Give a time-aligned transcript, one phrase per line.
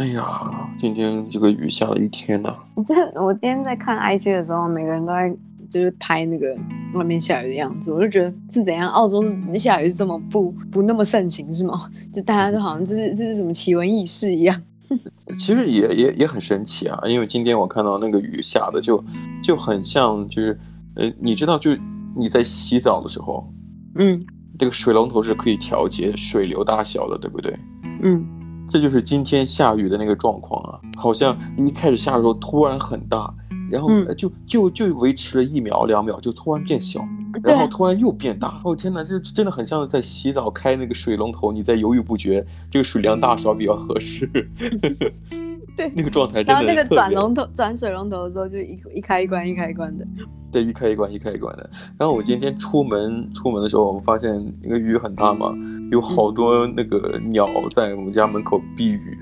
[0.00, 2.82] 哎呀，今天这个雨下了一天呐、 啊！
[2.86, 5.30] 这我今天在看 IG 的时候，每个人都在
[5.68, 6.56] 就是拍那个
[6.94, 8.88] 外面下雨的样子，我就觉得是怎样？
[8.88, 9.22] 澳洲
[9.58, 11.78] 下雨是这么不不那么盛行是吗？
[12.14, 14.58] 就大家都好像这是这是什么奇闻异事一样。
[15.38, 19.04] 其实也也也很神奇啊，因为今天我看到那个雨下的就
[19.42, 20.58] 就很像，就是
[20.96, 21.72] 呃，你知道，就
[22.16, 23.52] 你在洗澡的时候，
[23.96, 24.18] 嗯，
[24.58, 27.54] 这个水龙头是可以调节水流大小的，对不对？
[28.02, 28.39] 嗯。
[28.70, 33.34] 这就是今天下雨的那个状况啊，好像一开始下的时候突然很大，
[33.68, 37.04] 然后就就就维持了一秒两秒，就突然变小，
[37.42, 38.60] 然后突然又变大。
[38.64, 44.30] 哦天哪，这真的很像在洗澡开那个水龙头，你在犹豫不决，这个水量大少比较合适。
[45.80, 46.52] 对，那个状态真的。
[46.52, 50.06] 然后那个转龙头、转水龙头的时候，就一一开一关，一开一关的。
[50.52, 51.70] 对，一开一关，一开一关的。
[51.98, 54.30] 然后我今天 出门出门的时候，我发现
[54.62, 55.54] 那个雨很大嘛，
[55.90, 59.18] 有好多那个鸟在我们家门口避雨。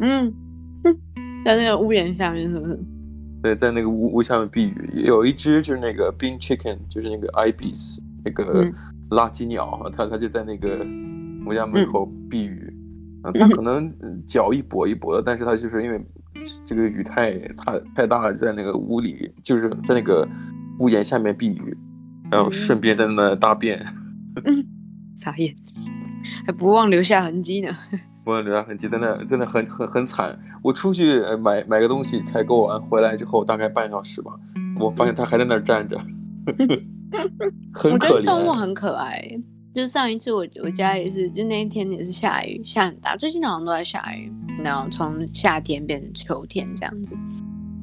[0.00, 0.32] 嗯，
[1.44, 2.80] 在那个屋檐下面是不是？
[3.42, 4.90] 对，在那个屋屋下面避雨。
[5.04, 8.64] 有一只就是那个 Bin Chicken，就是那个 Ibis 那个
[9.10, 10.78] 垃圾鸟，它它就在那个
[11.44, 12.72] 我们家门口避雨。
[12.72, 12.77] 嗯，
[13.32, 13.92] 它可能
[14.26, 16.00] 脚一跛一跛的，但是他就是因为
[16.64, 20.26] 这个雨太太太大了，在那个屋里，就是在那个
[20.80, 21.76] 屋檐下面避雨，
[22.30, 23.84] 然后顺便在那大便。
[24.44, 24.64] 嗯，
[25.16, 25.54] 傻眼，
[26.46, 27.76] 还不忘留下痕迹呢。
[28.24, 30.38] 不忘留下痕迹，真的真的很很很惨。
[30.62, 34.32] 我出去买买个东西，采购完回来之后，大概半小时吧，
[34.78, 35.98] 我发现他还在那儿站着，
[37.72, 38.14] 很可怜。
[38.14, 39.40] 我觉得动物很可爱。
[39.74, 44.32] 就是上一次我我家也是，就那一天也是下雨，下很大，最近好像都在下雨，
[44.64, 47.16] 然后从夏天变成秋天这样子，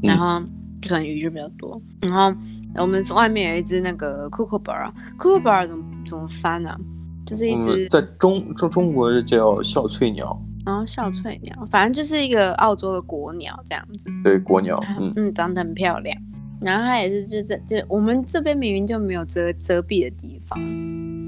[0.01, 0.41] 然后
[0.85, 1.81] 可能雨就比较多。
[2.01, 2.35] 然后
[2.75, 6.77] 我们外面有一只那个 Kookaburra，Kookaburra 怎么怎么翻啊？
[7.25, 14.09] 就是一只、嗯、在中中中国叫笑翠鸟，然后笑翠鸟，反正就是一个澳洲的国鸟这样子。
[14.23, 16.15] 对，国鸟，嗯嗯，长得很漂亮。
[16.61, 20.59] 然后它也是就是就我们这边明明就没有遮遮蔽的地方。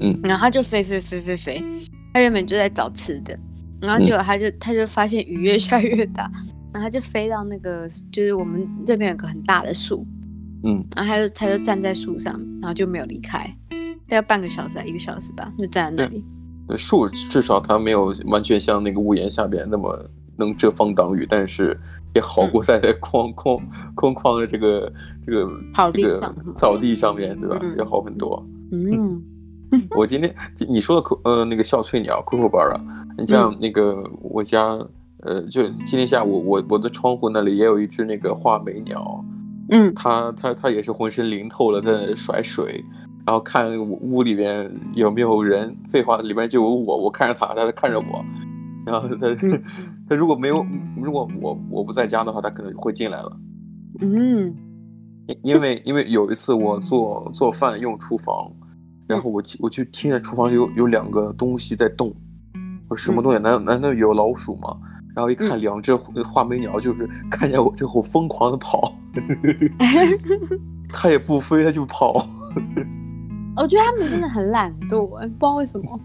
[0.00, 1.64] 嗯，然后他就飞飞飞飞飞，
[2.12, 3.38] 他原本就在找吃的，
[3.80, 6.30] 然后结果他就、嗯、他就发现雨越下越大，
[6.72, 10.06] 然后他就飞到那个就是我们这边有个很大的树，
[10.64, 13.40] 嗯，然后他就他就站在树上，然后就没有离开，
[14.08, 16.24] 大概半个小时还一个小时吧，就站在那里。
[16.76, 19.98] 树至少它没有完全像那个屋檐下边那么
[20.36, 21.74] 能遮风挡雨，但是
[22.14, 23.58] 也好过在空空
[23.94, 24.92] 空旷的这个
[25.24, 27.58] 这个草地上这个草地上面对吧？
[27.78, 28.46] 也好很多。
[28.70, 29.22] 嗯。
[29.96, 30.34] 我今天
[30.68, 32.80] 你说的可呃那个笑翠鸟 Kookaburra，
[33.18, 34.62] 你像那个我家、
[35.24, 39.24] 嗯、呃就今天下午我我的窗户那里也有一只那个画眉鸟，
[39.70, 42.82] 嗯，它它它也是浑身淋透了在那甩水，
[43.26, 48.24] 然后看屋里边有没有人，废话里边就有我，我看着它，它在看着我，
[48.86, 49.36] 然后它
[50.08, 50.64] 它如果没有
[50.96, 53.36] 如果我我不在家的话，它可能会进来了，
[54.00, 54.54] 嗯，
[55.42, 58.50] 因为因为有一次我做做饭用厨房。
[59.08, 62.14] 然后我我就听见厨房里有有两个东西在动，
[62.88, 63.38] 我说什么东西？
[63.38, 64.76] 难难道有老鼠吗？
[65.16, 68.94] 然后一看，两只画眉鸟就是看见我之后疯狂的跑，
[70.92, 72.24] 它也不飞，它就跑。
[73.56, 75.98] 我觉得它们真的很懒惰，不知道为什么，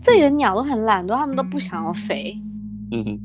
[0.00, 2.34] 这里的鸟都很懒惰，它们都不想要飞。
[2.92, 3.20] 嗯哼。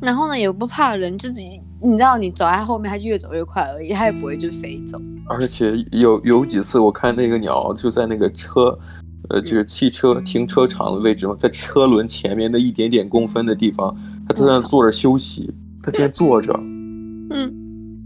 [0.00, 1.42] 然后呢，也不怕人，就是
[1.80, 5.00] 你知道，你走在后面，它就越走越快而已，它也不会就飞走。
[5.26, 8.76] 而且有有几次，我看那个鸟就在那个车，
[9.28, 13.94] 呃，就是汽车停车场的位置嘛，在车轮前面的一点点公分的地方，
[14.26, 15.54] 它在那坐着休息。
[15.80, 16.52] 它竟然坐着，
[17.30, 17.54] 嗯，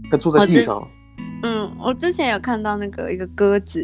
[0.09, 0.87] 它坐在地上。
[1.41, 3.83] 嗯，我之前有看到那个一个鸽子，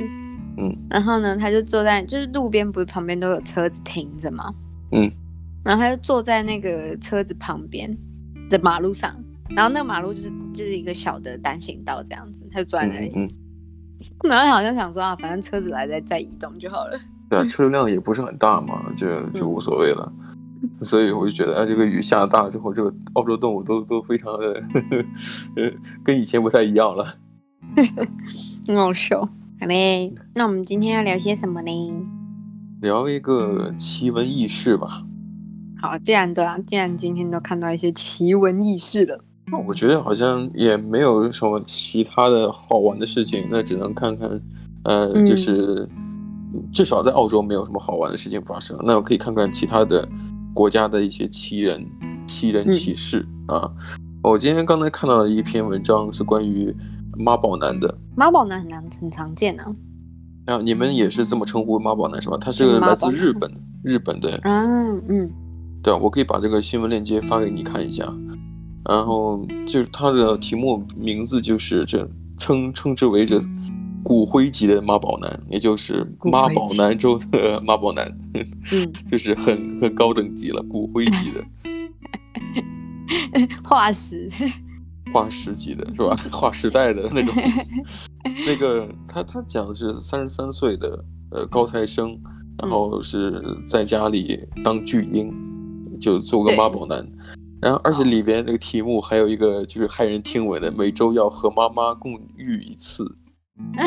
[0.57, 4.53] 嗯，然后呢，它就坐在就是路边，不是旁边都有车子停着吗？
[4.91, 5.11] 嗯，
[5.63, 7.97] 然后它就坐在那个车子旁边
[8.50, 9.13] 的马路上。
[9.56, 13.12] 然后那个马路就是就是一个小的单行道这样子，他就坐在那里。
[13.16, 13.30] 嗯，
[14.30, 17.00] 然后好像想说啊，反正车子来再再移动就好了。
[17.30, 20.12] 对啊，车流量也不是很大嘛，就就无所谓了。
[20.62, 25.06] 嗯、 所以我就觉得，啊，这个雨下大之后，这个澳洲动物都都非常的呵呵，
[25.57, 25.72] 呃，
[26.04, 27.16] 跟以前不太一样了。
[28.68, 29.22] 很好笑。
[29.60, 32.04] 好嘞，那我们今天要聊些什么呢？
[32.81, 35.04] 聊一个奇闻异事吧。
[35.81, 39.24] 好，既然对啊，既然今天都看到一些奇闻异事了。
[39.66, 44.30] 我觉得好像也没有什么其他的好玩的事情，那只能看看，
[44.84, 45.88] 呃，嗯、就是
[46.74, 48.78] 至少在澳洲没有什么好玩的事情发生。
[48.84, 50.07] 那我可以看看其他的
[50.54, 51.86] 国家的一些奇人、
[52.25, 53.72] 奇人奇事、嗯、啊。
[54.22, 56.75] 我今天刚才看到了一篇文章，是关于
[57.18, 57.98] 妈宝男的。
[58.16, 59.63] 妈宝男很难很常见呢、
[60.45, 60.56] 啊。
[60.56, 62.38] 啊，你们也是这么称呼妈宝男是吧？
[62.40, 63.50] 他是来自日本，
[63.84, 64.40] 日本的。
[64.44, 65.31] 嗯嗯。
[65.81, 68.06] 对，我可以把这个新闻链接发给你看一下。
[68.88, 73.40] 然后就是它的题目名字就是这称称之为这
[74.04, 81.44] 骨灰级的妈宝男，也就是妈宝男中的 妈宝男，嗯，就是很很高等级了，骨灰级的，
[83.64, 84.30] 化石，
[85.14, 86.16] 化石级的是吧？
[86.31, 87.36] 划时代的那种。
[88.46, 92.18] 那个他他讲的是三十三岁的呃高材生，
[92.58, 95.34] 然后是在家里当巨婴，
[96.00, 97.06] 就做个妈宝男。
[97.61, 103.17] 然后而且里边那个题目还有一个就是骇人听闻的，每周要和妈妈共浴一次，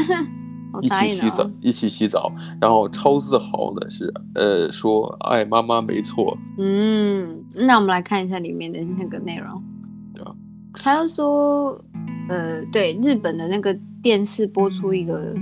[0.83, 2.33] 一起洗澡，一起洗澡。
[2.61, 6.37] 然后超自豪的是呃说爱妈妈没错。
[6.59, 9.63] 嗯，那我们来看一下里面的那个内容。
[10.15, 10.33] 对啊
[10.75, 11.79] 他又说，
[12.29, 15.35] 呃，对，日本的那个电视播出一个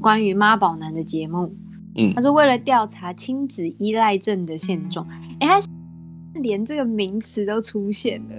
[0.00, 1.50] 关于妈宝男的节目，
[1.96, 5.06] 嗯，他说为了调查亲子依赖症的现状，
[5.40, 5.60] 哎，他
[6.38, 8.36] 连这个名词都出现了，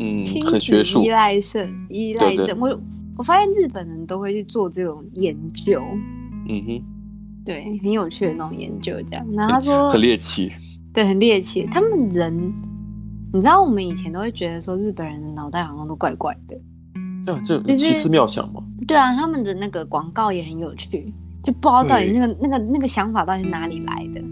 [0.00, 2.80] 嗯，亲子依赖症，依赖症，我
[3.16, 5.80] 我发现日本人都会去做这种研究，
[6.48, 6.82] 嗯哼，
[7.44, 10.52] 对，很有趣的那种研究，这样，然后他说很猎奇，
[10.92, 12.52] 对，很猎奇，他们人。
[13.32, 16.56] 你知道我们以前都会觉得说日本人的脑袋好像都怪怪的，
[17.24, 18.62] 对啊，这奇思妙想嘛。
[18.86, 21.12] 对啊，他们的那个广告也很有趣，
[21.42, 24.22] 就不知道到底那个那个那个想法到底是哪里来的。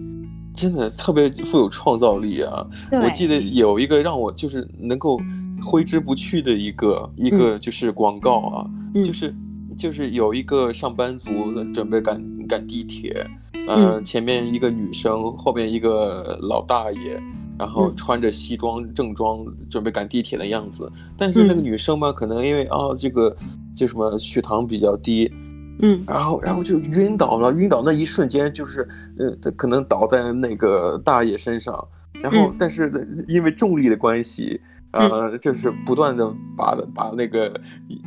[0.55, 2.67] 真的特别富有创造力啊！
[2.91, 5.21] 我记得有一个让我就是能够
[5.63, 9.35] 挥之不去的一个、嗯、一个就是广告啊，嗯、就是
[9.77, 11.31] 就是有一个上班族
[11.73, 13.27] 准备赶赶地铁，
[13.67, 17.21] 呃、嗯，前面一个女生，后边一个老大爷。
[17.59, 23.37] 然后穿着西装正装准备赶地铁的样子，但是那个女生嘛，可能因为啊这个
[23.77, 25.31] 就什么血糖比较低，
[25.81, 28.87] 嗯，然后然后就晕倒了，晕倒那一瞬间就是
[29.19, 31.75] 呃可能倒在那个大爷身上，
[32.23, 32.91] 然后但是
[33.27, 34.61] 因为重力的关系，
[34.93, 37.53] 呃就是不断的把把那个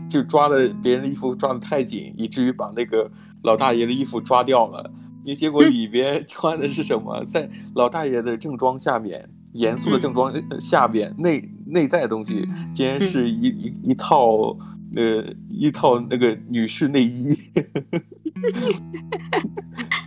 [0.09, 3.09] 就抓的别人的衣服抓的太紧，以至于把那个
[3.43, 4.91] 老大爷的衣服抓掉了。
[5.23, 7.25] 你结果里边 穿的是什么？
[7.25, 14.55] 在老大爷的正装下面，严肃的正装下边，内内在的东西，竟然是一一一套
[14.95, 17.37] 呃一套那个女士内衣，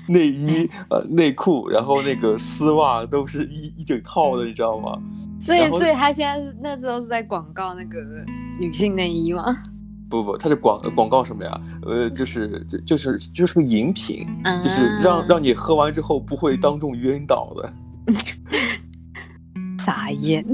[0.08, 4.98] 内衣呃内裤，然后那个丝袜都是一一整套的，你知道吗？
[5.40, 8.00] 所以，所以他现在那时候是在广告那个
[8.58, 9.56] 女性内衣吗？
[10.10, 11.60] 不不，他是广广告什么呀？
[11.82, 14.26] 呃，就是就就是就是个饮品，
[14.64, 17.72] 就是让让你喝完之后不会当众晕倒的。
[19.78, 20.44] 傻眼，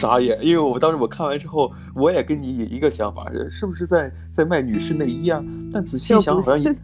[0.00, 0.38] 傻眼！
[0.40, 5.42] 因为我当时我看完之后，我也跟你一个想法，是不是在在卖女士内衣啊？
[5.72, 6.74] 但仔细一想，好像也，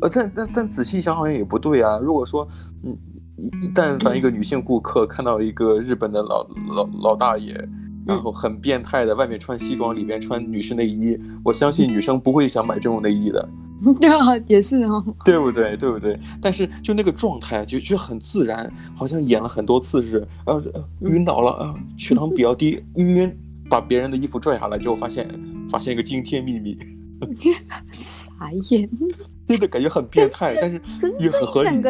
[0.00, 1.98] 呃，但但但仔细一想，好像也不对啊。
[1.98, 2.46] 如果说，
[2.84, 2.96] 嗯，
[3.74, 7.68] 但凡一个女性顾客看到一个日本的老老老大爷。
[8.06, 11.16] 然后很变态的，外面穿西装，里面穿女士内衣。
[11.44, 13.48] 我相信女生不会想买这种内衣的。
[14.00, 15.76] 对啊，也是哦，对不对？
[15.76, 16.18] 对不对？
[16.40, 20.62] 但是就那个状态，就就很自然，好像演了很多次是，呃，
[21.00, 23.34] 晕倒了啊，血糖比较低，晕，
[23.68, 25.28] 把别人的衣服拽下来之后，发现
[25.70, 26.78] 发现一个惊天秘密，
[27.90, 28.88] 傻眼，
[29.48, 30.80] 真的感觉很变态，但是
[31.18, 31.80] 也很合理。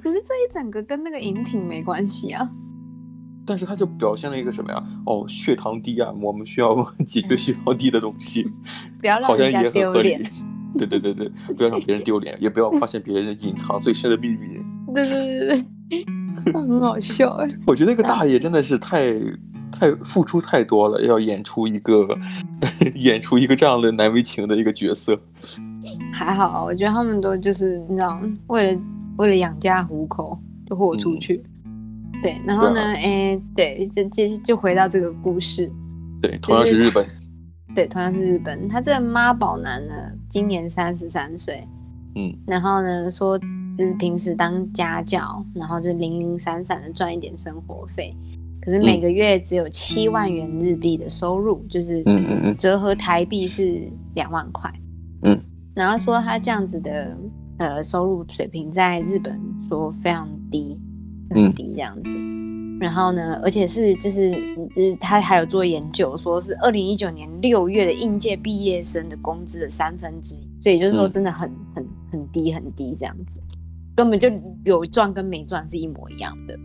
[0.00, 2.48] 可是这一整个跟那个饮品没关系啊。
[3.44, 4.84] 但是他就表现了一个什么呀？
[5.06, 8.46] 哦，血糖低啊，我们需要 解决血糖低的东西，
[9.00, 10.22] 不要让人家丢脸。
[10.76, 14.58] 对对对对，不要让别人丢脸，也不要发现别人隐藏最深的秘密。
[14.94, 17.48] 对对对对，很好笑哎。
[17.66, 19.14] 我觉得那个大爷真的是太
[19.70, 22.06] 太付出太多了，要演出一个
[22.94, 25.18] 演出一个这样的难为情的一个角色。
[26.12, 28.80] 还好，我觉得他们都就是你知道，为了
[29.16, 31.42] 为了养家糊口，就豁出去。
[31.44, 31.52] 嗯
[32.20, 32.80] 对，然后呢？
[32.80, 35.70] 哎、欸，对，就就就回到这个故事。
[36.20, 37.06] 对，同样是日本。
[37.74, 38.68] 对，同样是日本。
[38.68, 39.94] 他这个妈宝男呢，
[40.28, 41.66] 今年三十三岁。
[42.14, 42.34] 嗯。
[42.46, 48.14] 然后呢，说就是平时当家教，然后就零零散散的赚一点生活费，
[48.60, 54.72] 可是每个月只有七万元日币的收入，嗯、就是嗯嗯嗯，折合台币是两万块。
[55.22, 55.40] 嗯。
[55.74, 57.16] 然后说他这样子的
[57.58, 60.78] 呃收入水平在日本说非常低。
[61.30, 62.37] 很低这样子，嗯，
[62.80, 64.30] 然后呢，而且是就是
[64.74, 73.40] 就是他还有做研究，说是二零一九年六月的应届毕业生的工资的三分之一，所以就是说真的很，嗯，很很低很低这样子，
[73.96, 74.30] 根本就
[74.64, 76.56] 有赚跟没赚是一模一样的。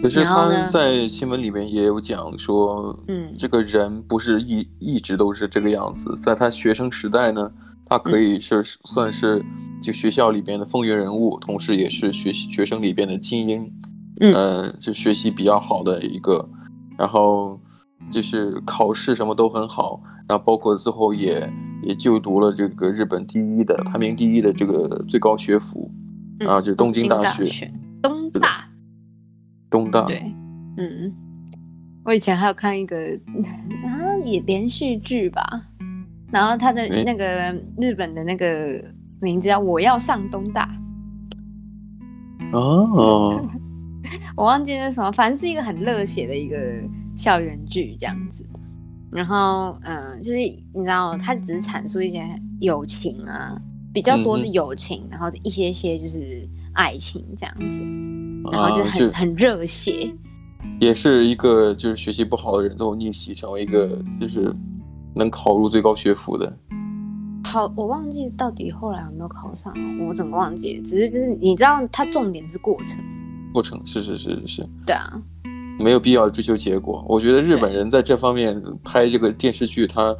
[0.00, 7.50] 可是他在新闻里面也有讲说，嗯，这个人不是一一直都是这个样子，在他学生时代呢，
[7.84, 9.44] 他可以是，嗯，算是
[9.82, 13.72] 就学校里边的风云人物，同时也是学学生里边的精英。
[14.22, 16.48] 嗯，就学习比较好的一个，
[16.96, 17.58] 然后，
[18.10, 21.50] 就是考试什么都很好，然后包括最后也
[21.82, 25.90] 也就读了这个日本第一的排名第一的这个最高学府，
[26.38, 28.68] 嗯、啊，就东京大学，东大，
[29.68, 30.22] 东大，对，
[30.76, 31.12] 嗯，
[32.04, 32.96] 我以前还有看一个
[33.84, 35.42] 啊，也连续剧吧，
[36.30, 38.84] 然后他的那个日本的那个
[39.20, 40.68] 名字叫《我要上东大》，
[42.56, 43.44] 哦，
[44.36, 46.58] 我忘记是什么，反正是一个很热血的一个。
[47.14, 48.42] 校园剧这样子，
[49.10, 52.24] 然后嗯、呃，就是你知道，他只是阐述一些
[52.58, 53.54] 友情啊，
[53.92, 57.82] 比较多是友情，嗯、然后一些些就是爱情这样子，
[58.50, 60.10] 然后就很、很热血，
[60.80, 64.50] 也是一个就是学习不好的人最后逆袭成为一个就是
[65.14, 66.50] 能考入最高学府的。
[67.44, 73.04] 好，我忘记到底后来有没有考上，我整个忘记了，只是就是你知道，它重点是过程，
[73.52, 75.20] 过程是是是是是，对啊。
[75.78, 77.04] 没有必要追求结果。
[77.08, 80.14] 我觉得日本人在这方面拍这个电视剧，他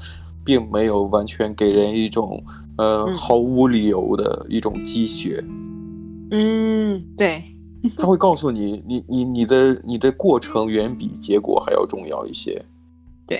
[0.45, 2.43] 并没有完全给人一种
[2.79, 5.45] 呃毫无理由的一种鸡血。
[6.31, 7.43] 嗯，对。
[7.97, 12.65] 他会告诉你，你你你的你的过程远比结果还要重要一些。
[13.27, 13.39] 对。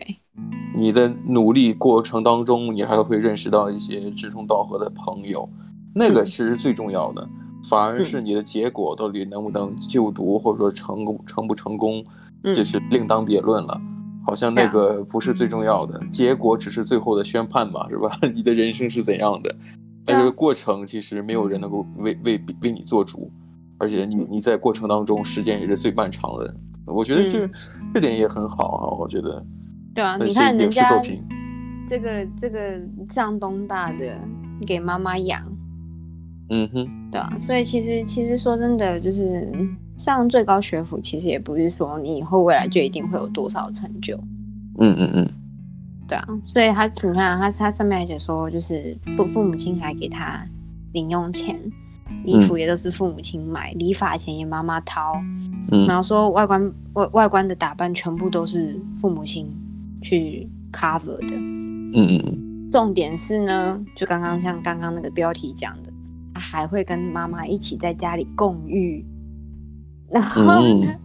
[0.75, 5.49] 你的努力过程当中，你还会认识到一些志同道合的朋友，
[5.95, 7.29] 那个其实最重要的。
[7.69, 12.05] 反而是你的结果到底能不能就读，或者说成功成不成功，
[12.43, 13.81] 这是另当别论了。
[14.25, 18.17] 好像那个不是最重要的，结果只是最后的宣判嘛，是吧？
[18.35, 19.53] 你的人生是怎样的？
[20.05, 23.31] 但这个过程其实没有人能够为为为你做主，
[23.79, 26.55] 而且你你在过程当中时间也是最漫长的。
[26.87, 27.49] 我觉得这
[27.95, 29.45] 这点也很好啊，我觉得。
[29.95, 31.03] 对啊，你看人家
[31.89, 34.19] 这个这个上东大的
[34.67, 35.52] 给妈妈养。
[36.49, 39.51] 嗯哼，对啊，所以其实其实说真的，就是
[39.97, 44.17] 上最高学府，其实也不是说你以后未来就一定会有多少成就。
[44.79, 45.29] 嗯嗯嗯，
[46.09, 50.45] 对啊，所以他你看他他上面还写说，就是不父母亲还给他
[50.93, 51.59] 零用钱，
[52.25, 55.15] 衣服也都是父母亲买，理发钱也妈妈掏，
[55.71, 59.47] 嗯，然后说外观外外观的打扮全部都是父母亲
[60.03, 61.35] 去 cover 的。
[61.37, 65.92] 嗯嗯嗯，重点是呢，就刚刚像刚刚那个标题讲的。
[66.35, 69.05] 他还会跟妈妈一起在家里共浴，
[70.11, 70.43] 然后
[70.81, 71.01] 呢，嗯、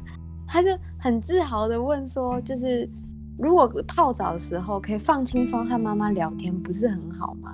[0.47, 2.89] 他就很自豪的问说：“就是
[3.37, 7.53] 如果泡澡的时候可以放轻松和妈妈聊天，不是很好吗？”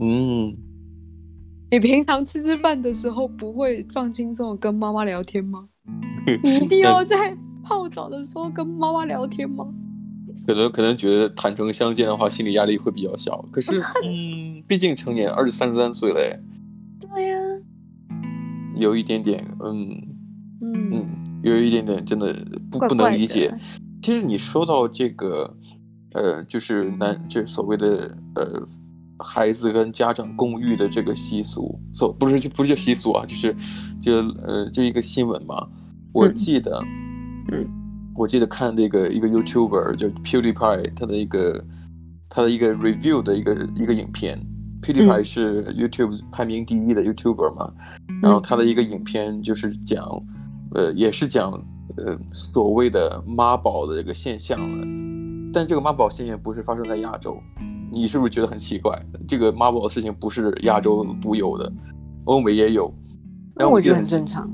[0.00, 0.54] 嗯，
[1.70, 5.68] 你平常吃吃饭的时候不会放轻松跟妈妈聊天吗？
[6.42, 9.66] 你一定要在泡澡的时候跟妈妈聊天吗？
[10.46, 13.42] 可能可能觉得坦诚相见的话，心理压力会比较小。
[13.50, 16.40] 可是， 嗯，毕竟成年二十三三岁了。
[17.00, 17.38] 对呀，
[18.76, 19.88] 有一点点，嗯
[20.62, 21.06] 嗯嗯，
[21.42, 22.34] 有一点点真的
[22.70, 23.52] 不不能理解。
[24.02, 25.56] 其实你说到这个，
[26.14, 28.66] 呃，就是男，就是所谓的呃，
[29.18, 33.54] 孩子跟家长共浴的这个习俗，所不是就不是习俗啊，就是
[34.00, 35.66] 就呃这一个新闻嘛。
[36.12, 36.82] 我记得，
[37.52, 37.66] 嗯，
[38.14, 41.64] 我记得看那个一个 YouTuber 叫 PewDiePie，他的一个
[42.28, 44.38] 他的一个 review 的一个一个影片。
[44.86, 47.72] PewDiePie 是 YouTube 排名第一的 YouTuber 嘛，
[48.08, 50.06] 嗯、然后他的一个影片就是讲，
[50.74, 51.50] 呃，也是讲
[51.96, 54.86] 呃所谓的妈宝的这个现象了，
[55.52, 57.36] 但这个妈宝现象不是发生在亚洲，
[57.90, 58.96] 你是不是觉得很奇怪？
[59.26, 61.72] 这个妈宝的事情不是亚洲独有的，
[62.26, 62.94] 欧美也有，
[63.56, 64.48] 然后我觉得很正常，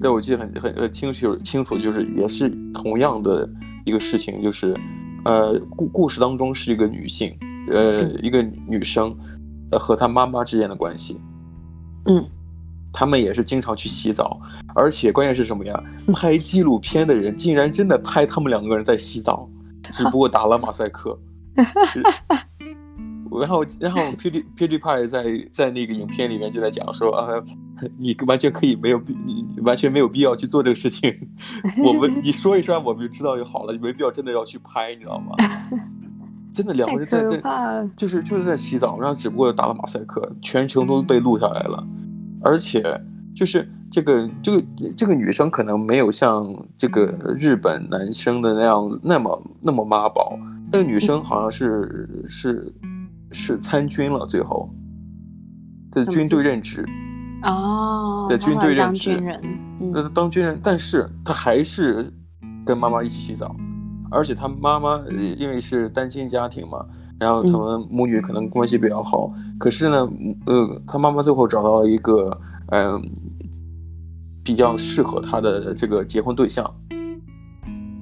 [0.00, 3.48] 对，我记得很很很清楚清楚，就是也是同样的
[3.84, 4.76] 一个事情，就是
[5.24, 7.32] 呃故故事当中是一个女性，
[7.70, 9.16] 呃一个女生。
[9.70, 11.20] 呃，和他妈妈之间的关系，
[12.06, 12.24] 嗯，
[12.92, 14.40] 他们也是经常去洗澡，
[14.74, 15.82] 而且关键是什么呀？
[16.14, 19.48] 拍纪录片的人竟然真的拍他们两个人在洗澡，
[19.92, 21.18] 只不过打了马赛克。
[23.38, 27.28] 然后，然后 PewDiePie 在在那个影片里面就在讲说啊，
[27.98, 31.14] 你完全可以没有必，你完全没有必要去做这个事情。
[31.84, 35.34] 我们你说一说，我们就知道就好了，你没必要真的要去拍，你知道吗？
[36.56, 41.86] 真的两个人在在，就是就是在洗澡，然后只不过打了马赛克，全程都被录下来了，
[42.42, 42.82] 而且
[43.34, 44.64] 就是这个这个
[44.96, 50.38] 这个女生可能没有像这个日本男生的那样子那么那么妈宝，
[50.72, 52.72] 那个女生好像是是
[53.32, 54.70] 是参军了，最后
[55.92, 56.88] 在军队任职
[57.42, 59.22] 哦，在军队任职，
[59.92, 62.10] 那当军人，但是他还是
[62.64, 63.54] 跟妈妈一起洗澡。
[64.10, 65.02] 而且他妈妈
[65.36, 66.86] 因为是单亲家庭嘛，
[67.18, 69.32] 然后他们母女可能关系比较好。
[69.36, 70.08] 嗯、可是呢，
[70.46, 72.30] 呃，他妈妈最后找到了一个
[72.68, 73.02] 嗯、呃、
[74.44, 76.64] 比较适合他的这个结婚对象。
[76.90, 77.22] 嗯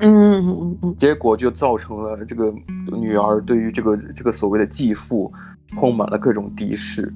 [0.01, 2.53] 嗯嗯嗯，结果就造成了这个
[2.93, 5.33] 女儿对于这个这个所谓的继父
[5.69, 7.13] 充满了各种敌视。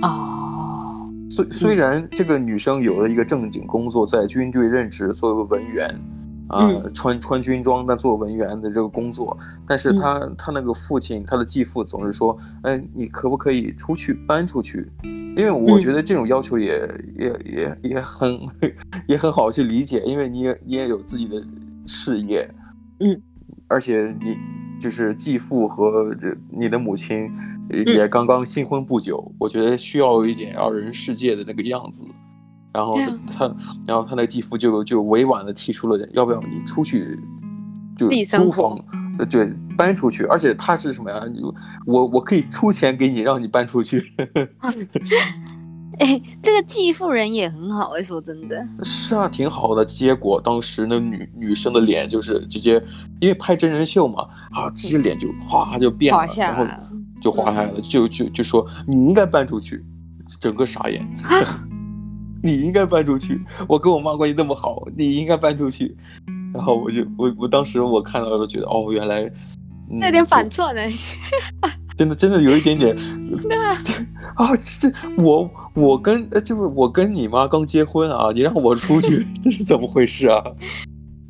[0.00, 6.00] 哦，虽虽然这个女生有了一个正经工作，在军队任职作为文员。
[6.48, 14.90] 啊、呃，穿穿军装但做文员的这个工作，但是他、嗯、他那个父亲，他的继父总是说，哎，你可不可以出去搬出去？
[15.34, 18.38] 因为我觉得这种要求也、嗯、也也也很
[19.06, 21.42] 也很好去理解，因为你也你也有自己的
[21.86, 22.46] 事业，
[23.00, 23.18] 嗯，
[23.68, 24.36] 而且你
[24.78, 27.30] 就是继父和这你的母亲
[27.86, 32.04] 也刚刚新婚不久，嗯、我觉得需要一点二人世界的那个样子。
[32.72, 37.18] 然后他，嗯、然后他那个继父就就委婉的提出了，要不要你出去，
[37.96, 38.78] 就租房，
[39.28, 40.24] 对，搬出去。
[40.24, 41.22] 而且他是什么呀？
[41.86, 44.04] 我我可以出钱给你，让你搬出去。
[45.98, 48.66] 哎，这个继父人也很好哎，说真的。
[48.82, 49.84] 是啊，挺好的。
[49.84, 52.82] 结果当时那女女生的脸就是直接，
[53.20, 56.66] 因为拍真人秀嘛，啊，直接脸就哗就变了，然后
[57.20, 59.84] 就滑下来了，就就就说你应该搬出去，
[60.40, 61.06] 整个傻眼。
[62.42, 65.96] 你应该搬出去，我跟我妈关系那么好，你应该搬出去。
[66.52, 69.22] 然后我就我我当时我看到了，觉得哦，原来
[69.88, 70.82] 那、嗯、点反串呢，
[71.96, 72.94] 真的真的有一点点。
[73.48, 73.72] 那
[74.34, 80.42] 啊，这我我跟就是我跟你妈刚结婚啊，你让我出去， 这是怎么回事啊？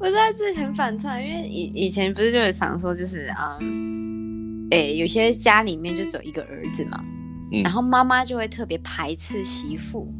[0.00, 6.98] 我实在是很反串，因为以以前不是就有常说，就是嗯，哎，有些家里面就只有一个儿子嘛，
[7.52, 10.12] 嗯、然后妈妈就会特别排斥媳妇。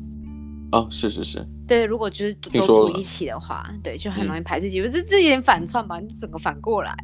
[0.73, 6.01] 啊，是是是，对，如果就是都住一起的话，对，就很容易排斥几个，这这有点反串吧？
[6.01, 6.97] 你整个反过来，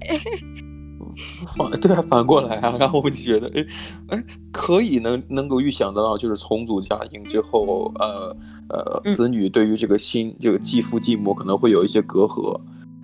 [1.55, 3.67] 反 对啊，反过来啊，然后我就觉得，哎
[4.09, 8.37] 哎，可以能能够预想得到，就是重组家庭之后，呃
[8.71, 12.59] 呃，子女对于这个新、嗯、这个继父继母可能会有一些隔阂。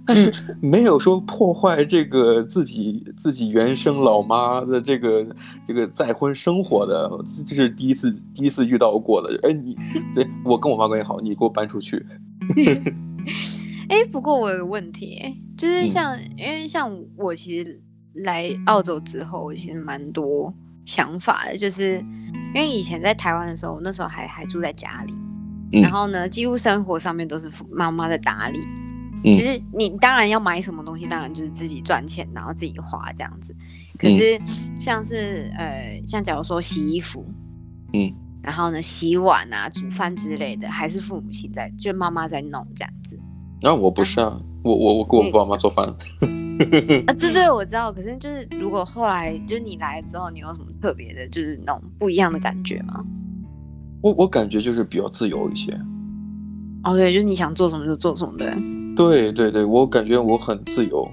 [0.06, 0.30] 但是
[0.60, 5.26] 没有说破坏这个自己自己原生老妈的这个
[5.64, 7.10] 这个再婚生活的，
[7.46, 9.38] 这是第一次第一次遇到过的。
[9.42, 9.76] 哎，你
[10.14, 12.04] 对我跟我妈关系好，你给我搬出去。
[13.88, 15.22] 哎，不过我有个问题，
[15.56, 17.80] 就是像、嗯、因为像我其实
[18.14, 20.52] 来澳洲之后，我其实蛮多
[20.84, 21.98] 想法的，就是
[22.54, 25.14] 因为以前在台湾的时候，那时候还还住在家里，
[25.72, 28.58] 嗯、然后呢，几乎生活上面都是妈妈在打理。
[29.32, 33.56] 就是你当然要买什么东西，当然就是自己赚钱，然后自己花这样子。
[33.98, 34.38] 可是
[34.78, 37.24] 像是呃，像假如说洗衣服，
[37.92, 43.18] 嗯，然后呢洗碗啊、煮饭之类的，还是父母亲在，就妈妈在弄这样子。
[43.62, 45.86] 那、啊、我不是啊，啊我我我给我爸妈做饭。
[45.86, 45.96] 啊，
[47.18, 47.92] 对对，我知道。
[47.92, 53.02] 可是就是如果后来就是你来了之后，你有什么特别的，就是那种不一样的感觉吗？
[54.02, 55.72] 我我感觉就是比较自由一些。
[56.82, 58.52] 哦，对，就是你想做什么就做什么，对。
[58.96, 61.06] 对对对，我感觉我很自由，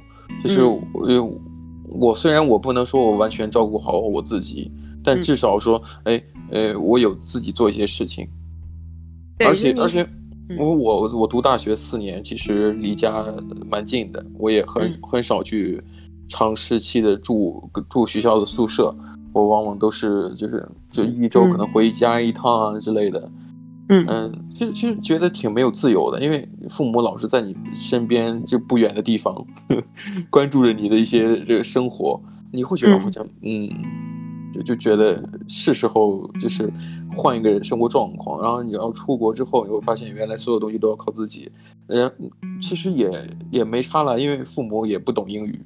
[0.44, 1.40] 就是我、嗯、
[1.88, 4.72] 我虽然我不能说我完全照顾好我自己，
[5.04, 8.28] 但至少说，哎、嗯，呃，我有自己做一些事情，
[9.40, 10.08] 而且而且，
[10.58, 13.26] 我我我读大学四年，其实离家
[13.70, 15.82] 蛮近的，我也很、嗯、很少去
[16.28, 18.96] 长时期的住住学校的宿舍，
[19.34, 23.30] 我往往都是就是就一周可能回家一趟啊之类的。
[23.94, 29.36] 嗯嗯，其实其实觉得挺没有自由的，因为父母老是在你身边就不远的地方
[29.68, 29.84] 呵呵
[30.32, 32.18] 关注着你的一些这个生活，
[32.54, 36.72] 你会觉得好像嗯，嗯，就就觉得是时候就是
[37.12, 41.52] 换一个生活状况，然后你要出国之后，你会发现原来所有东西都要靠自己，
[41.88, 42.10] 嗯，
[42.62, 43.10] 其实也
[43.52, 45.62] 也没差了，因为父母也不懂英语，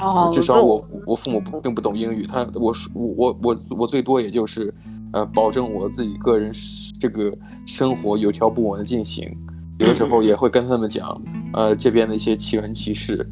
[0.00, 4.74] 哦，至少我我父母并不懂英语，他我我我我最多也就是。
[5.14, 6.50] 呃，保证我自己个人
[6.98, 7.32] 这个
[7.64, 9.32] 生活有条不紊的进行，
[9.78, 11.22] 有的时候也会跟他们讲，
[11.52, 13.24] 呃，这边的一些奇闻奇事，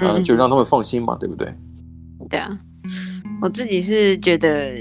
[0.00, 1.54] 呃，就让他们放心嘛，对不对？
[2.30, 2.58] 对啊，
[3.42, 4.76] 我自己是觉得，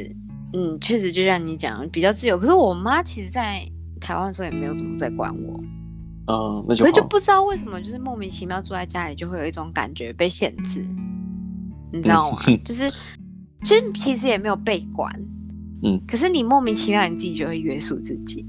[0.53, 2.37] 嗯，确实就像你讲，比较自由。
[2.37, 3.61] 可是我妈其实，在
[3.99, 5.59] 台湾的时候也没有怎么在管我，
[6.27, 6.89] 嗯，那就好。
[6.89, 10.85] 我就不知道为什么，就是莫名其妙住在家里，就会有一种感觉被限制，
[11.91, 12.39] 你知道吗？
[12.47, 12.89] 嗯、 就是，
[13.65, 15.13] 其实其实也没有被管。
[15.85, 18.43] 嗯，可是你莫名其妙，你自己就会约束自己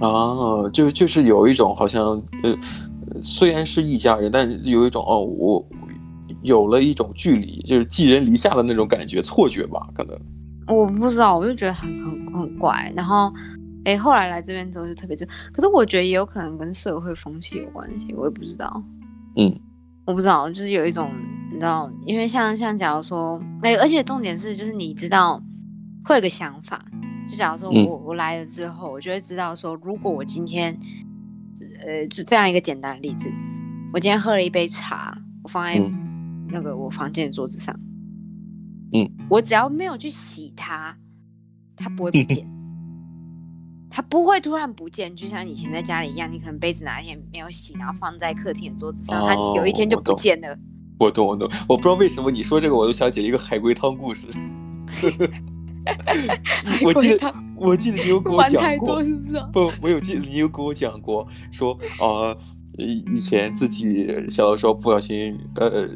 [0.00, 2.56] 啊，就就是有一种好像呃，
[3.20, 5.68] 虽然是一家人，但是有一种哦，我
[6.42, 9.88] 有了一种距离，就是寄人篱下的那种感觉，错觉吧？
[9.92, 10.16] 可能
[10.68, 12.92] 我不知道，我就觉得很很很怪。
[12.94, 13.32] 然后，
[13.84, 18.82] 哎，后来来这边之后就特别这，可是我觉得也有可能跟社会风气有关系，我也不知道。
[19.36, 19.52] 嗯，
[20.04, 21.10] 我不知道，就是有一种
[21.50, 25.42] 你知道，因为像像假如说，哎，而且重点是，就是你知道。
[26.04, 26.84] 会有个想法，
[27.28, 30.76] 就假如说我、嗯、我来了之后，我就会知道说，如果我今天
[31.86, 33.30] 呃，就非常一个简单的例子，
[33.92, 35.80] 我今天喝了一杯茶，我放在
[36.48, 37.78] 那个我房间的桌子上，
[38.92, 40.96] 嗯，我只要没有去洗它，
[41.76, 42.46] 它不会不见，
[43.88, 50.58] 它不会突然不见，就像以前在家里一样，你可能杯子哪一天没有洗，然后放在客厅的桌子上，它有一天就不见了。
[50.98, 54.26] 我懂，我懂，我不知道为什么你说这个，我就想起一个海龟汤故事。
[56.82, 59.48] 我记得，我记得你有跟我讲过，是不是、啊？
[59.52, 62.38] 不，我有记得你有跟我讲过，说啊、呃，
[62.78, 65.88] 以前自己小的时候不小心，呃，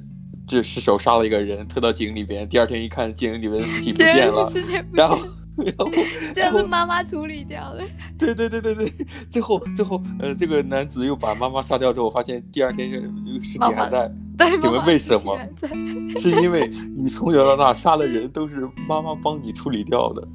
[0.46, 4.48] 就失手杀了一个人，推到井里边，第二天一看，井里面的尸体不 见了，
[4.92, 5.18] 然后。
[5.56, 5.90] 然后，
[6.34, 7.82] 这是妈妈处理掉的。
[8.18, 8.92] 对对对对对，
[9.30, 13.06] 最后最后，呃，这个男子又把妈妈杀掉之后，发现第二天这个
[13.40, 14.06] 尸体还在。
[14.06, 14.16] 对，
[14.60, 15.38] 请问为什么？
[16.18, 20.26] 是因为你从小到大杀的人都是妈妈帮你处理掉的。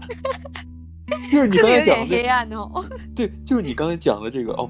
[1.31, 2.85] 就是你刚才讲的黑暗哦。
[3.15, 4.69] 对，就是你刚才讲的这个哦，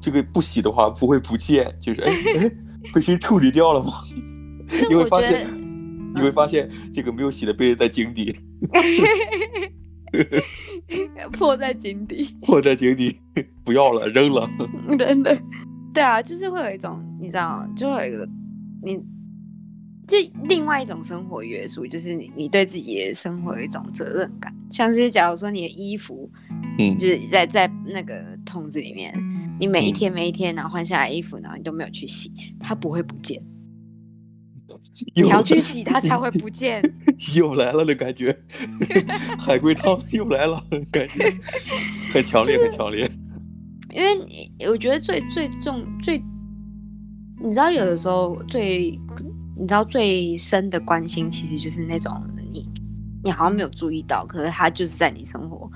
[0.00, 2.50] 这个不洗的话不会不见，就是哎哎，
[2.92, 3.92] 被谁处理掉了吗？
[4.88, 5.46] 你会发现，
[6.14, 8.36] 你会发现这个没有洗的杯子在井底。
[11.32, 13.18] 破在井底，破在井底，
[13.64, 14.48] 不要了，扔了，
[14.98, 15.36] 扔了。
[15.92, 18.28] 对啊，就是会有一种，你知道，就会有一个，
[18.82, 18.96] 你
[20.06, 24.54] 就另外一种生活约束，就是你你对自己的生活有一种责任感。
[24.70, 26.30] 像是假如说你的衣服，
[26.78, 29.14] 嗯，就是在在那个桶子里面，
[29.60, 33.42] 你每一天每一天，然后换下来衣服，然后你都没有去洗，它不会不见。
[35.14, 36.82] 你要去洗它才会不见，
[37.36, 38.36] 又来了的感觉，
[39.38, 41.32] 海龟汤又来了，感觉
[42.12, 43.10] 很强烈，很强烈。
[43.90, 46.22] 因为我觉得最最重最，
[47.40, 48.90] 你知道有的时候最
[49.56, 52.22] 你知道最深的关心，其实就是那种
[52.52, 52.66] 你
[53.22, 55.70] 你好像没有注意到，可是他就是在你生活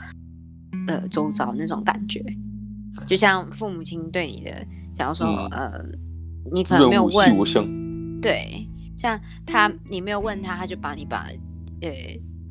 [0.86, 2.24] 呃周遭那种感觉，
[3.06, 5.84] 就像父母亲对你的，假如说、嗯、呃
[6.52, 8.68] 你可能没有问，对。
[8.94, 11.26] 像他，你没有问他，他就把你把，
[11.80, 11.90] 呃，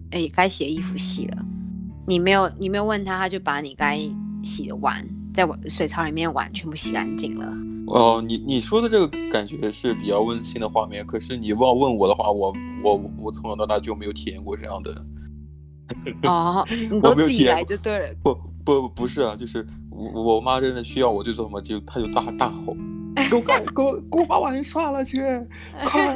[0.09, 1.37] 诶，该洗的衣服洗了。
[2.05, 3.97] 你没有，你没有问他，他就把你该
[4.43, 7.47] 洗的碗在碗水槽里面碗全部洗干净了。
[7.91, 11.05] 哦，你你说的这个感觉是比较温馨的画面。
[11.05, 15.05] 可是你要问我的话，我我我从小到大就没有体验过这样的。
[16.23, 18.15] 哦，你都自己来就对了。
[18.23, 22.75] 不不不是啊，就是我我妈真的需要我就做什么，就她就大大吼。
[23.29, 25.19] 给我给我给我把碗刷了去，
[25.85, 26.13] 快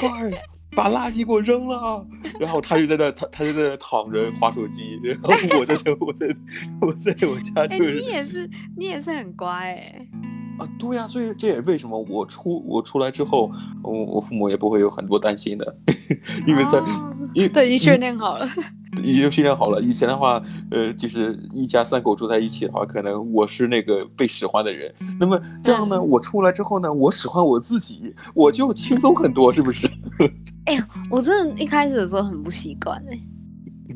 [0.00, 0.30] 快
[0.72, 2.04] 把垃圾给我扔了。
[2.40, 4.98] 然后她就在那，他他就在那躺着划手机。
[5.04, 6.26] 然后我在这，我在
[6.80, 7.76] 我在我家就。
[7.76, 10.08] 哎，你也是你也是很乖哎。
[10.60, 13.50] 啊，对呀，所以这也为什么我出我出来之后，
[13.82, 15.76] 我我父母也不会有很多担心的，
[16.46, 18.46] 因为在、哦、因为都已经训练好了。
[19.04, 19.80] 已经训练好了。
[19.80, 20.42] 以前的话，
[20.72, 24.92] 呃，就是一家三口住在一起的话，可能我是那个被使唤的人。
[25.18, 29.88] 那么这样呢，嗯、我出来之后呢，我使唤我自己，我就轻松很多，是不是？
[30.66, 33.20] 哎呀，我真的一开始的时候很不习惯哎，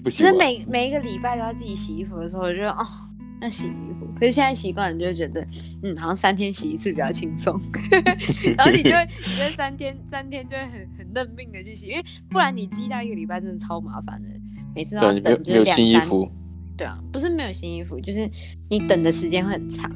[0.04, 0.32] 不习惯。
[0.32, 2.86] 其实每每一个礼拜都要自己洗衣服的时候，我觉得哦，
[3.44, 4.06] 要洗衣服。
[4.18, 5.46] 可是现在习惯了，就会觉得
[5.82, 7.60] 嗯，好像三天洗一次比较轻松。
[8.56, 14.28] 然后你就会你觉得三天三天就会很很认命的去洗，因为不然你积到一个礼拜真的超麻烦的。
[14.74, 16.08] 每次都要等，就是两三，
[16.76, 18.28] 对啊，不是没有新衣服，就是
[18.68, 19.88] 你等的时间会很长，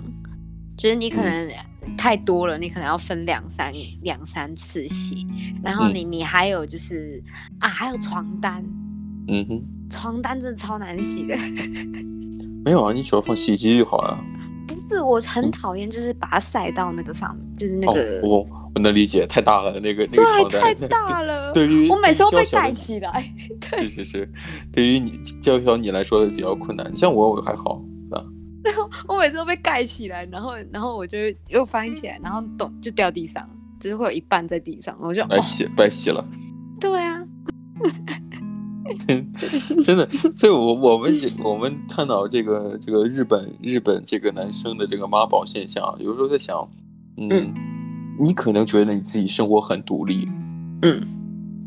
[0.77, 1.51] 就是你可能
[1.97, 5.27] 太多了，你可能要分两三两三次洗，
[5.65, 7.21] 然后你你还有就是
[7.59, 8.65] 啊，还有床单，
[9.27, 11.37] 嗯哼，床单真的超难洗的，
[12.69, 14.23] 没有啊，你只要放洗衣机就好了。
[14.67, 18.21] 不是，我很讨厌，就是把它晒到那个上面，就是那个。
[18.23, 21.51] 哦我能理解，太大了，那个那个床单太大了。
[21.57, 23.25] 对于我每次都被盖起来。
[23.59, 24.33] 对是是是，
[24.71, 28.21] 对于你娇小你来说比较困难，像我我还好啊。
[29.09, 31.17] 我每次都被盖起来，然后然后我就
[31.49, 33.49] 又翻起来，然后咚就掉地上，
[33.81, 36.23] 就是会有一半在地上，我就白洗白洗了。
[39.83, 46.69] 真的，所以我我们我们探讨这个这个日本日本这个男生的这个妈宝现象，有时候在想，
[47.17, 47.29] 嗯。
[47.31, 47.55] 嗯
[48.21, 50.29] 你可能觉得你自己生活很独立，
[50.83, 51.01] 嗯，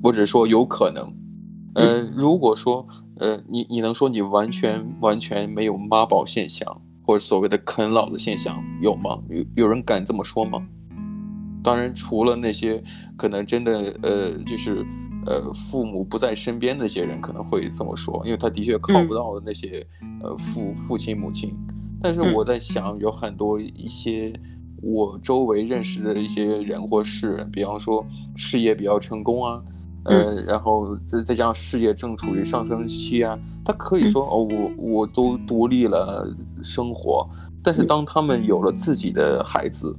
[0.04, 1.10] 或者说有可能，
[1.76, 2.86] 呃，如果说，
[3.20, 9.18] 呃，你你能说你完全完全没有妈宝现象，或者所谓的啃老的现象有吗？
[9.30, 10.62] 有有人敢这么说吗？
[11.64, 12.84] 当然，除了那些
[13.16, 14.86] 可能真的，呃，就是，
[15.26, 19.86] 呃，父母不在身边那些人可能会这么说，因为他的确靠不到那些，
[20.22, 21.54] 呃，父父亲母亲。
[22.02, 24.34] 但是我在想，有很多一些。
[24.84, 28.04] 我周围认识的一些人或事，比方说
[28.36, 29.62] 事业比较成功啊，
[30.06, 36.28] 呃，然后再再加上事业正处于上升期啊，他可以说、嗯、哦，我我都独立了
[36.64, 37.30] 生活，
[37.62, 39.96] 但是当他们有了自己的孩子，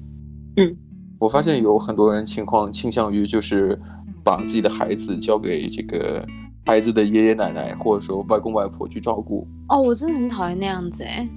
[0.57, 0.77] 嗯，
[1.21, 3.81] 我发现有很多人情况倾向于就是
[4.25, 6.25] 把自己的孩子交给这个
[6.65, 9.47] 孩子的爷爷奶奶或者说外公外婆去照顾。
[9.69, 11.29] 哦，我真的很讨厌那样子哎，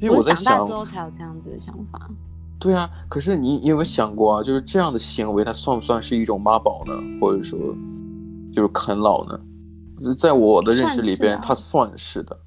[0.00, 2.10] 因为我在想，长大之后才有这样子的想法。
[2.58, 4.42] 对啊，可是你你有没有想过啊？
[4.42, 6.92] 就是这样的行为，它算不算是一种妈宝呢？
[7.20, 7.58] 或者说，
[8.52, 9.40] 就是啃老呢？
[10.18, 12.38] 在我的认识里边，它算是的。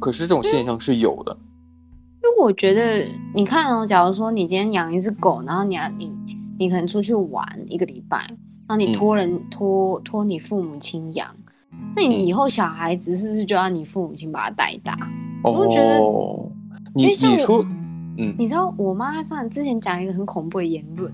[0.00, 1.36] 可是这种现象是有的。
[2.22, 6.12] 因为我觉得，你看哦，假如说你今天养一只狗，然后你要你
[6.58, 8.18] 你可能出去玩一个礼拜，
[8.66, 11.28] 然后你托人托托你父母亲养，
[11.96, 14.96] 那你以后小孩子是不是就要你父母亲把他带大？
[15.42, 16.00] 我觉得，
[16.94, 17.64] 你你说。
[18.16, 21.12] 嗯，你知道我妈上之前讲一个很恐怖的言论，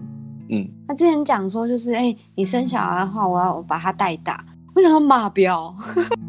[0.50, 5.74] 嗯，她之前讲说就是，哎、欸，你生小孩的话，我要我把他带大，为什么马标？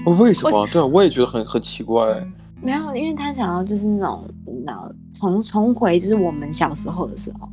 [0.06, 0.66] 我为什么？
[0.72, 2.26] 对啊，我也觉得很很奇怪。
[2.62, 4.24] 没有，因为他想要就是那种，
[4.66, 7.50] 那重重回就是我们小时候的时候。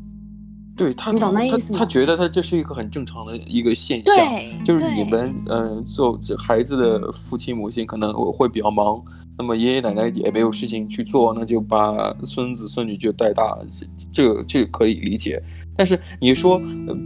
[0.78, 1.78] 对他，你懂那意思吗？
[1.80, 9.02] 他，他觉得他这是一个很正常的一个现象，就是你们嗯、呃，做这孩子的父亲母亲可能会比较忙。
[9.36, 13.56] 那么爷爷奶奶也没有事情去做，那就把孙子孙女就带大，
[14.12, 15.42] 这个这个可以理解。
[15.76, 16.60] 但是你说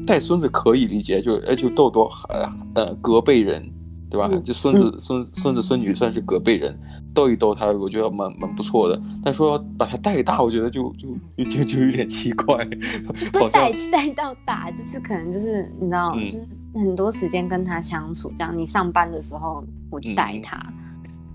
[0.06, 3.62] 带孙子可以理解，就哎就豆豆呃呃隔辈人，
[4.10, 4.30] 对吧？
[4.42, 6.78] 就孙子孙孙子孙女算是隔辈人，
[7.14, 9.00] 逗一逗他，我觉得蛮蛮不错的。
[9.24, 11.08] 但说要把他带大，我觉得就就
[11.44, 12.64] 就就有点奇怪。
[13.32, 20.60] 不 带带到大，就是可能就是你知道，就是很多时间跟他相处，这样你上班的时候我就带他。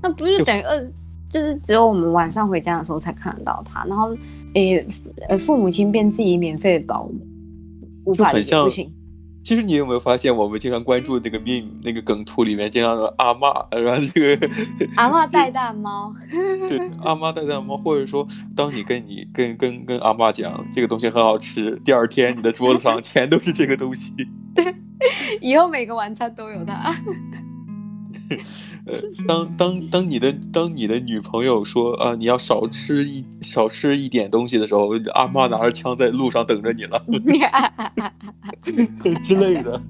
[0.02, 0.92] 那不是等于二，
[1.30, 4.16] 就是只有我们晚上回家的时候才看得到他，然后，
[4.54, 4.88] 诶、欸，
[5.30, 7.14] 呃，父母亲变自己免费的保姆，
[8.06, 8.92] 无法理解，不行。
[9.48, 14.50] 其实你有没有发现，我们经常关注那个 meme 那个梗图里面，经常有阿嬷，然后这个
[14.98, 16.14] 阿嬷 带大猫，
[16.68, 24.12] 对，阿嬷带大猫，或者说，当你跟你跟跟跟阿嬷讲这个东西很好吃，第二天你的桌子上全都是这个东西，
[24.54, 24.76] 对，
[25.40, 26.94] 以后每个晚餐都有它。
[28.86, 28.94] 呃，
[29.28, 37.04] 当当当你的当你的女朋友说啊，你要少吃一少吃一点东西的时候，阿妈拿着枪在路上等着你了，
[39.24, 39.82] 之类的，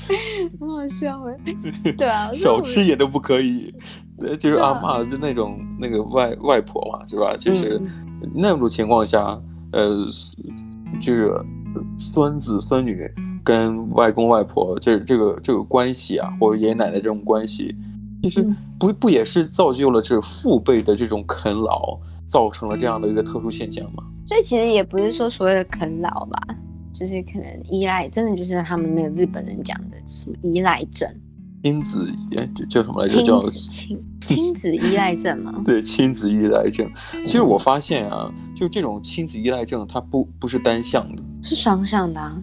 [0.58, 1.36] 很好笑哎，
[1.96, 3.72] 对啊，少吃也都不可以，
[4.38, 7.34] 就是阿妈就那种那个外外婆嘛，是吧？
[7.36, 7.80] 就是
[8.34, 9.38] 那种情况下，
[9.72, 10.06] 呃，
[11.00, 11.32] 就是
[11.98, 13.08] 孙子孙女
[13.46, 17.72] 跟外公外婆这这个这个关系啊，或者爷爷奶奶这种关系。
[18.24, 18.44] 其实
[18.76, 24.02] 不不也是造就了这父辈的这种啃老，造成了这样的一个特殊现象吗？
[24.26, 26.40] 所以其实也不是说所谓的啃老吧，
[26.92, 31.08] 就是可能依赖，真的就是他们那个日本人讲的什么依赖症，
[31.62, 33.22] 亲子哎叫什么来着？
[33.22, 35.62] 叫亲亲子依赖症吗？
[35.64, 36.90] 对，亲子依赖症。
[37.24, 42.36] 其实我发现啊，就这种亲子依赖症，它不不是单向的，是双向的啊，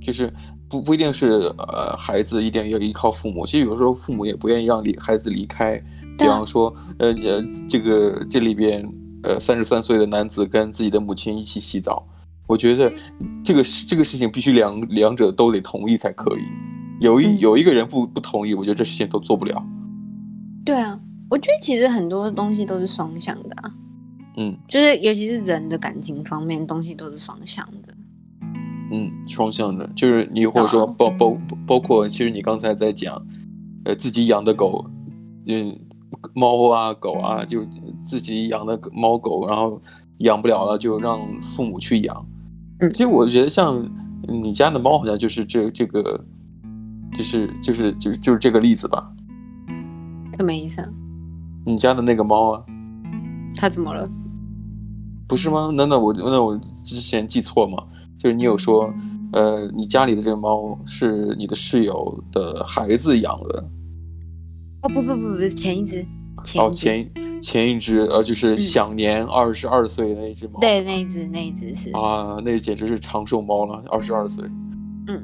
[0.00, 0.32] 就是。
[0.70, 5.82] 不不一定是呃，孩子一定要依靠父母，其实有时候父母也不愿意让离孩子离开。
[6.18, 8.86] 比方说，呃呃，这个这里边
[9.22, 12.06] 呃三十三岁的男子跟自己的母亲一起洗澡，
[12.46, 12.92] 我觉得
[13.42, 16.42] 这个这个事情必须两两者都得同意才可以。
[17.00, 19.64] 有一有一个人不不同意，我觉得这事情都做不了。
[20.66, 23.72] 对啊，我觉得其实很多东西都是双向的啊。
[24.36, 27.94] 嗯，就是尤其是人的感情方面，东西都是双向的。
[28.90, 33.20] 嗯，双向的，就是你或者说包包包括，其实你刚才在讲，
[33.84, 34.84] 呃，自己养的狗，
[35.46, 35.78] 嗯，
[36.34, 37.66] 猫啊狗啊，就
[38.04, 39.80] 自己养的猫狗，然后
[40.18, 42.26] 养不了了，就让父母去养。
[42.80, 43.86] 嗯，其实我觉得像
[44.26, 46.24] 你家的猫，好像就是这这个，
[47.14, 49.12] 就是就是就是就是这个例子吧。
[50.38, 50.88] 什么意思啊？
[51.66, 52.64] 你家的那个猫啊？
[53.54, 54.08] 它怎么了？
[55.26, 55.70] 不是吗？
[55.74, 57.82] 难道我那我之前记错吗？
[58.18, 58.92] 就是你有说，
[59.32, 63.64] 呃，你家里的这个猫是你的室友的孩子养的？
[64.82, 66.04] 哦不不不不是前一只，
[66.56, 70.60] 哦前前一只呃就是享年二十二岁的那一只猫。
[70.60, 74.44] 对，那一只那一只是啊，那简直是长寿猫了，二十二岁。
[75.08, 75.20] 嗯，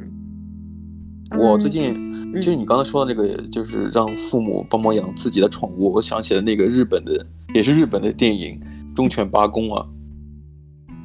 [1.38, 1.94] 我最近
[2.34, 8.60] 就是你刚才说的那个，就是让父母帮忙养自己的宠物，我想起了那个日本的，也是日本的电影
[8.94, 9.86] 《忠犬八公》啊。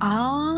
[0.01, 0.48] 哦。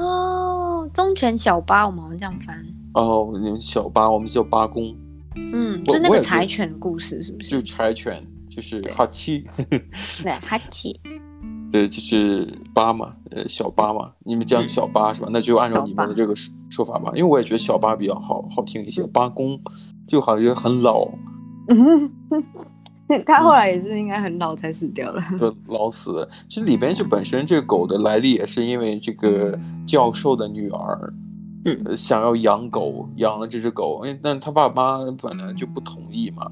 [1.02, 3.32] 忠犬小八，我们好像这样翻哦。
[3.34, 4.96] 你们小八，我们叫八公。
[5.36, 7.50] 嗯，就那个柴犬故事是不是？
[7.50, 9.44] 就柴犬，就是哈七。
[10.22, 10.96] 对，哈七。
[11.72, 14.12] 对，就是八嘛，呃，小八嘛。
[14.24, 15.30] 你们叫小八是吧？
[15.32, 16.36] 那就按照你们的这个
[16.70, 17.12] 说法吧。
[17.16, 19.60] 因为我也觉得小八比较好好听一些，八公
[20.08, 21.10] 就好像很老。
[23.26, 26.30] 他后来也是应该很老才死掉了，就老死了。
[26.50, 31.14] 其实里边就本身这个狗的来历也是因为这个教授的女儿，
[31.66, 36.50] 嗯，想要养狗，养了这只狗，哎，但他爸妈本来就不同意嘛。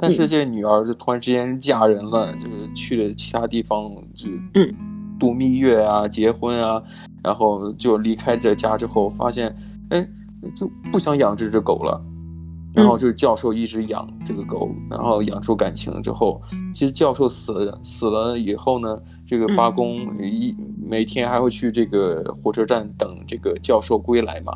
[0.00, 4.74] 但是这个女儿就突然之间嫁人了，就是去了其他地方，就嗯，
[5.18, 6.80] 度蜜月啊，结婚啊，
[7.20, 9.52] 然后就离开这家之后，发现，
[9.90, 10.08] 哎，
[10.54, 12.00] 就不想养这只狗了。
[12.78, 16.40] 然后就是教授一直养这个狗，然后养出感情之后，
[16.72, 20.56] 其实教授死了死了以后呢，这个八公一
[20.88, 24.52] 每天还会去这个火车站等这个教授归来嘛。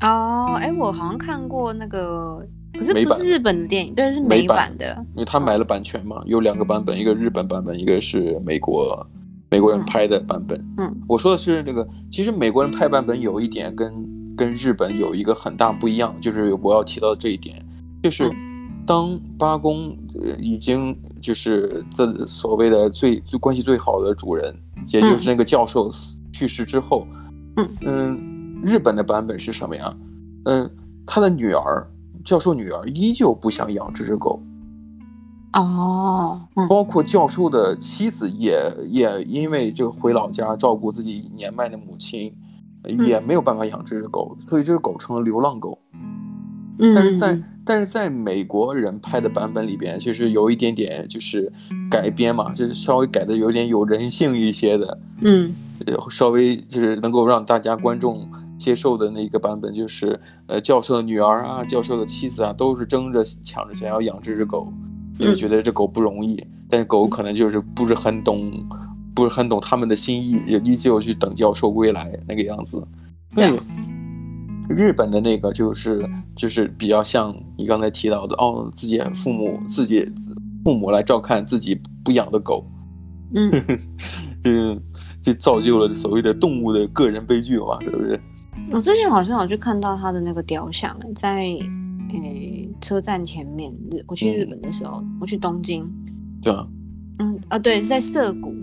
[0.00, 2.44] 哦，哎，我好像看过那个。
[2.72, 9.04] 可是不是日本的电影，对，是美版的，因为他买了版权嘛，有两个版本，一个日本版本，一个是美国
[9.50, 10.56] 美国人拍的版本。
[10.78, 13.92] 嗯，我说的是那个，其实美国人拍版本有一点跟
[14.40, 17.62] 跟日本有一个很大不一样，就是我要提到这一点，
[18.02, 18.34] 就是
[18.86, 24.54] 当八公呃已经就是这所谓的最最关系最好的主人，
[24.88, 27.06] 也就是那个教授死去世之后，
[27.58, 29.94] 嗯嗯，日本的版本是什么呀？
[30.46, 30.70] 嗯，
[31.06, 31.86] 他的女儿。
[32.22, 34.38] 教授女儿依旧不想养这只狗，
[35.54, 42.30] 哦，包括教授的妻子也也因为这个回老家照顾自己年迈的母亲，
[42.84, 45.78] 也没有办法养这只狗，所以这只狗成了流浪狗。
[46.94, 51.52] 但是在但是在美国人拍的版本里边，其实有一点点就是
[51.90, 55.54] 改编嘛，就是稍微改的有点有人性一些的，嗯，
[56.10, 58.28] 稍微就是能够让大家观众。
[58.60, 64.70] 接受的那个版本就是，呃，教授的女儿啊，教授的妻子啊，都是争着抢着想要养这只狗，
[65.18, 68.52] 因为觉得这狗不容易，但是狗可能就是不是很懂，
[69.14, 72.82] 不是很懂他们的心意，也依旧去等教授归来那个样子。
[73.34, 73.50] 对，
[74.68, 80.06] 日本的那个就是就是比较像你刚才提到的，哦，自己父母自己
[80.64, 82.64] 父母来照看自己不养的狗，
[83.34, 83.50] 嗯，
[84.42, 84.80] 就
[85.20, 88.20] 就造就了所谓的动物的个人悲剧嘛，是不是？
[88.72, 91.60] 我之前好像有去看到他的那个雕像，在诶、
[92.12, 93.72] 欸、车站前面。
[93.90, 95.88] 日我去日本的时候，嗯、我去东京，
[96.42, 96.66] 对啊，
[97.18, 98.54] 嗯啊对，在涩谷，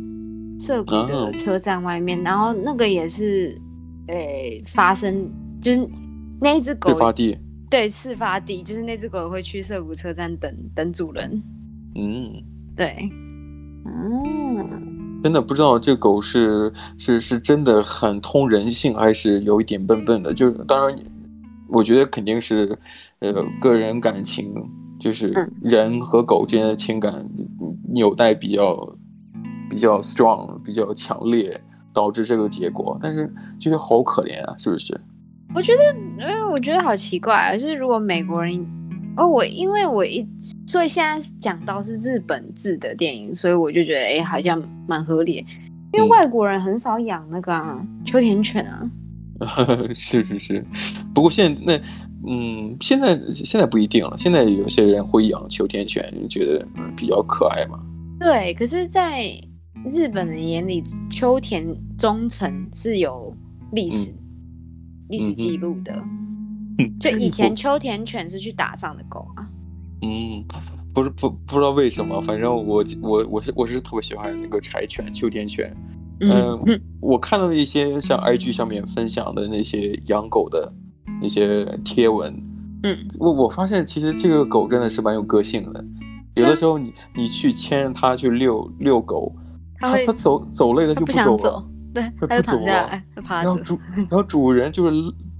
[0.59, 3.55] 涩谷的车站外面，啊、然后那个也是
[4.07, 5.29] 诶、欸、发生，
[5.61, 5.89] 就是
[6.41, 7.37] 那一只狗事发地，
[7.69, 11.43] 对，事发地就是那只狗会去涩谷车站等等主人，
[11.95, 12.31] 嗯，
[12.75, 13.09] 对，
[13.85, 14.93] 嗯。
[15.23, 20.31] 真的不知道这狗是是是真的很通人性，还是有一点笨笨的。
[20.31, 20.95] 就当然，
[21.67, 22.77] 我觉得肯定是，
[23.19, 24.53] 呃，个人感情，
[24.99, 27.27] 就是人和狗之间的情感
[27.91, 28.95] 纽带比较
[29.69, 31.59] 比较 strong，比较强烈，
[31.93, 32.97] 导致这个结果。
[33.01, 34.99] 但是觉得好可怜啊，是不是？
[35.55, 35.83] 我觉得，
[36.19, 38.65] 因为我觉得好奇怪啊，就是如果美国人。
[39.19, 40.23] 哦，我因为我一
[40.67, 45.43] 所以现在讲到是日本制的电影，所以我就觉得哎，好像蛮合理。
[45.91, 48.87] 因为外国人很少养那个、啊嗯、秋田犬啊。
[49.95, 50.65] 是是是，
[51.15, 51.81] 不过现在那
[52.29, 54.15] 嗯，现在现在不一定了。
[54.15, 56.63] 现在有些人会养秋田犬，觉得
[56.95, 57.79] 比较可爱嘛。
[58.19, 59.31] 对，可是，在
[59.89, 61.65] 日本人眼里，秋田
[61.97, 63.33] 忠诚是有
[63.71, 64.17] 历史、嗯、
[65.09, 65.93] 历史记录的。
[65.93, 66.13] 嗯。
[66.99, 69.49] 就以前秋田犬是去打仗的狗啊，
[70.03, 70.45] 嗯，
[70.93, 75.75] 不是不不知道为什么，反正我我我是我是特别喜欢那个柴犬、秋田犬，
[76.21, 76.79] 嗯，嗯。
[77.01, 80.71] 我看到的一些像 IG 上面分享的那些养狗的
[81.19, 82.31] 那些贴文，
[82.83, 85.83] 嗯，我我发现其实这个狗真的是蛮有个性的，
[86.35, 89.35] 有的时候你你去牵着它去遛遛狗，
[89.79, 91.63] 它它走走累了就不走了，走
[91.93, 94.93] 对，它就躺下来，趴着，然后主然后主人就是。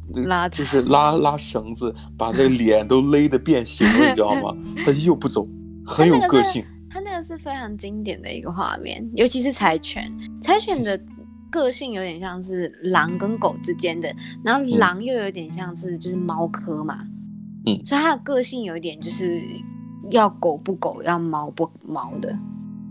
[0.25, 4.55] 拉就是拉拉绳子，把这个脸都勒得变形了，你知道吗？
[4.85, 5.45] 他就又不走，
[5.85, 6.63] 很有个性。
[6.89, 10.09] 他那个是非常经典的一个画面，尤其是柴犬。
[10.41, 10.97] 柴犬的
[11.51, 14.09] 个性有点像是狼跟狗之间的，
[14.45, 16.99] 然后狼又有点像是就是猫科嘛，
[17.65, 19.41] 嗯，所以它的个性有一点就是
[20.09, 22.33] 要狗不狗，要猫不猫的，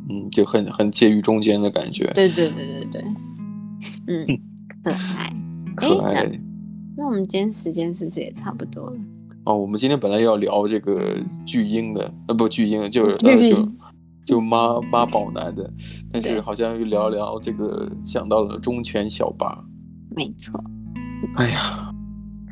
[0.09, 2.04] 嗯，就很很介于中间的感觉。
[2.14, 3.04] 对对对对对，
[4.07, 4.26] 嗯，
[4.82, 5.32] 可爱，
[5.76, 6.40] 可爱。
[6.96, 8.96] 那我们今天时间是不是也差不多了？
[9.44, 13.68] 哦，我们今天本来要聊这个巨婴的，呃，不，巨婴就是呃，就
[14.24, 15.70] 就妈 妈宝男的，
[16.12, 19.64] 但是好像又聊聊这个，想到了忠犬小八。
[20.16, 20.59] 没错。
[21.36, 21.92] 哎呀，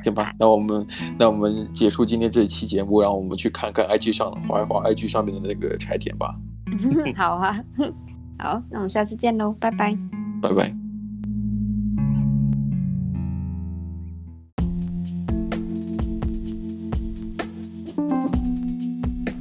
[0.05, 0.87] 行吧，那我们
[1.19, 6.35] 那我们结束今天这一期节目，让我们去看看 IG 上滑一滑 IG 上面的那个柴田吧。
[7.17, 7.55] 好啊，
[8.39, 9.97] 好，那我们下次见喽，拜拜。
[10.43, 10.75] 拜拜。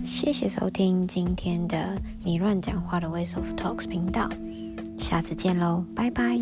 [0.06, 4.30] 谢谢收听今天的你乱讲话的 Ways of Talks 频道，
[4.98, 6.40] 下次见喽，拜拜。